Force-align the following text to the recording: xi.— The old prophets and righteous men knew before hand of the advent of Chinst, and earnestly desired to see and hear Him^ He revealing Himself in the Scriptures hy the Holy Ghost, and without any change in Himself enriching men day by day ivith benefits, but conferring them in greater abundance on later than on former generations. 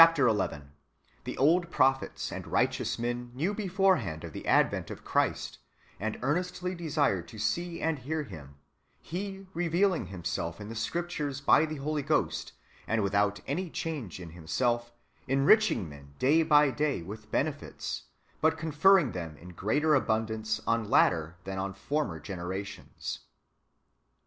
xi.— 0.01 0.05
The 1.25 1.37
old 1.37 1.69
prophets 1.69 2.31
and 2.31 2.47
righteous 2.47 2.97
men 2.97 3.29
knew 3.35 3.53
before 3.53 3.97
hand 3.97 4.23
of 4.23 4.33
the 4.33 4.47
advent 4.47 4.89
of 4.89 5.03
Chinst, 5.05 5.59
and 5.99 6.17
earnestly 6.23 6.73
desired 6.73 7.27
to 7.27 7.37
see 7.37 7.79
and 7.81 7.99
hear 7.99 8.25
Him^ 8.25 8.55
He 8.99 9.45
revealing 9.53 10.07
Himself 10.07 10.59
in 10.59 10.69
the 10.69 10.75
Scriptures 10.75 11.43
hy 11.45 11.65
the 11.67 11.75
Holy 11.75 12.01
Ghost, 12.01 12.53
and 12.87 13.03
without 13.03 13.41
any 13.45 13.69
change 13.69 14.19
in 14.19 14.31
Himself 14.31 14.91
enriching 15.27 15.87
men 15.87 16.15
day 16.17 16.41
by 16.41 16.71
day 16.71 17.03
ivith 17.03 17.29
benefits, 17.29 18.05
but 18.41 18.57
conferring 18.57 19.11
them 19.11 19.37
in 19.37 19.49
greater 19.49 19.93
abundance 19.93 20.59
on 20.65 20.89
later 20.89 21.37
than 21.43 21.59
on 21.59 21.75
former 21.75 22.19
generations. 22.19 23.19